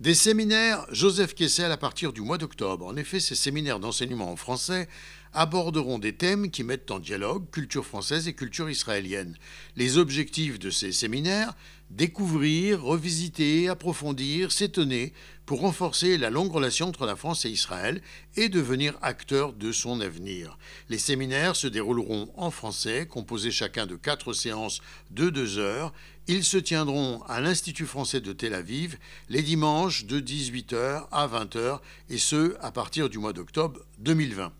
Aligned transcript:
Des 0.00 0.14
séminaires 0.14 0.84
Joseph 0.90 1.34
Kessel 1.34 1.70
à 1.70 1.76
partir 1.76 2.12
du 2.12 2.20
mois 2.20 2.36
d'octobre. 2.36 2.84
En 2.84 2.96
effet, 2.96 3.20
ces 3.20 3.36
séminaires 3.36 3.78
d'enseignement 3.78 4.28
en 4.28 4.34
français 4.34 4.88
aborderont 5.32 6.00
des 6.00 6.12
thèmes 6.12 6.50
qui 6.50 6.64
mettent 6.64 6.90
en 6.90 6.98
dialogue 6.98 7.48
culture 7.52 7.86
française 7.86 8.26
et 8.26 8.34
culture 8.34 8.68
israélienne. 8.68 9.36
Les 9.76 9.96
objectifs 9.96 10.58
de 10.58 10.70
ces 10.70 10.90
séminaires 10.90 11.54
découvrir, 11.96 12.82
revisiter, 12.82 13.68
approfondir, 13.68 14.50
s'étonner 14.50 15.12
pour 15.46 15.60
renforcer 15.60 16.18
la 16.18 16.30
longue 16.30 16.50
relation 16.50 16.88
entre 16.88 17.06
la 17.06 17.16
France 17.16 17.44
et 17.44 17.50
Israël 17.50 18.02
et 18.36 18.48
devenir 18.48 18.98
acteur 19.02 19.52
de 19.52 19.70
son 19.72 20.00
avenir. 20.00 20.58
Les 20.88 20.98
séminaires 20.98 21.54
se 21.54 21.66
dérouleront 21.66 22.32
en 22.36 22.50
français, 22.50 23.06
composés 23.06 23.50
chacun 23.50 23.86
de 23.86 23.96
quatre 23.96 24.32
séances 24.32 24.80
de 25.10 25.30
deux 25.30 25.58
heures. 25.58 25.92
Ils 26.26 26.44
se 26.44 26.56
tiendront 26.56 27.22
à 27.28 27.40
l'Institut 27.40 27.86
français 27.86 28.20
de 28.20 28.32
Tel 28.32 28.54
Aviv 28.54 28.96
les 29.28 29.42
dimanches 29.42 30.06
de 30.06 30.18
18h 30.18 31.06
à 31.12 31.28
20h 31.28 31.80
et 32.08 32.18
ce 32.18 32.56
à 32.60 32.72
partir 32.72 33.08
du 33.08 33.18
mois 33.18 33.34
d'octobre 33.34 33.80
2020. 33.98 34.52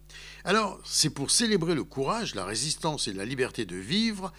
Alors, 0.44 0.78
c'est 0.84 1.10
pour 1.10 1.30
célébrer 1.30 1.74
le 1.74 1.84
courage, 1.84 2.34
la 2.34 2.44
résistance 2.44 3.08
et 3.08 3.14
la 3.14 3.24
liberté 3.24 3.64
de 3.64 3.76
vivre, 3.76 4.30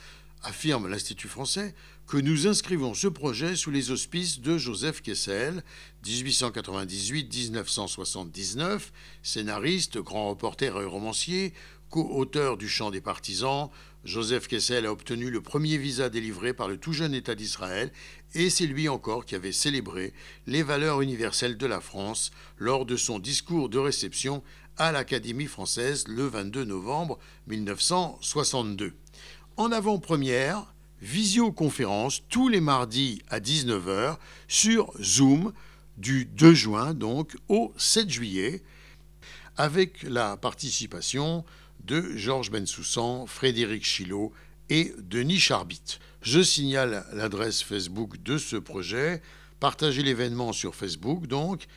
affirme 0.44 0.88
l'Institut 0.88 1.27
français, 1.27 1.75
que 2.07 2.17
nous 2.17 2.48
inscrivons 2.48 2.93
ce 2.93 3.07
projet 3.07 3.55
sous 3.55 3.71
les 3.71 3.89
auspices 3.91 4.39
de 4.39 4.57
Joseph 4.57 5.02
Kessel, 5.02 5.63
1898-1979, 6.05 8.79
scénariste, 9.23 9.98
grand 9.98 10.29
reporter 10.29 10.79
et 10.79 10.85
romancier, 10.85 11.53
co-auteur 11.90 12.57
du 12.57 12.70
Chant 12.70 12.91
des 12.91 13.02
partisans. 13.02 13.71
Joseph 14.03 14.48
Kessel 14.48 14.85
a 14.85 14.91
obtenu 14.91 15.31
le 15.31 15.41
premier 15.41 15.77
visa 15.77 16.09
délivré 16.09 16.54
par 16.54 16.67
le 16.67 16.77
tout 16.77 16.93
jeune 16.93 17.15
État 17.15 17.34
d'Israël 17.34 17.91
et 18.35 18.52
c'est 18.52 18.67
lui 18.67 18.88
encore 18.88 19.26
qui 19.26 19.34
avait 19.34 19.52
célébré 19.52 20.13
les 20.45 20.62
valeurs 20.62 21.02
universelles 21.02 21.57
de 21.57 21.65
la 21.65 21.81
France 21.81 22.29
lors 22.57 22.85
de 22.85 22.98
son 22.98 23.17
discours 23.17 23.67
de 23.67 23.79
réception 23.79 24.43
à 24.77 24.91
l'Académie 24.91 25.48
française 25.48 26.07
le 26.07 26.27
22 26.27 26.65
novembre 26.65 27.18
1962. 27.48 28.93
En 29.57 29.71
avant-première, 29.71 30.65
visioconférence 31.01 32.23
tous 32.27 32.49
les 32.49 32.59
mardis 32.59 33.21
à 33.29 33.39
19h 33.39 34.17
sur 34.49 34.91
Zoom 35.01 35.53
du 35.97 36.25
2 36.25 36.53
juin 36.53 36.93
donc 36.93 37.37
au 37.47 37.71
7 37.77 38.09
juillet 38.09 38.62
avec 39.55 40.03
la 40.03 40.35
participation 40.35 41.45
de 41.85 42.17
Georges 42.17 42.51
Bensoussan, 42.51 43.27
Frédéric 43.27 43.85
Chilot 43.85 44.34
et 44.70 44.93
Denis 44.99 45.39
Charbit. 45.39 45.99
Je 46.21 46.41
signale 46.41 47.05
l'adresse 47.13 47.62
Facebook 47.63 48.21
de 48.23 48.37
ce 48.37 48.57
projet. 48.57 49.21
Partagez 49.62 50.03
l'événement 50.03 50.51
sur 50.51 50.75
Facebook 50.75 51.27
donc 51.27 51.67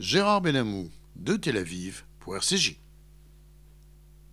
Gérard 0.00 0.40
Benamou 0.40 0.90
de 1.16 1.36
Tel 1.36 1.56
Aviv 1.56 2.04
pour 2.18 2.36
RCJ. 2.36 2.76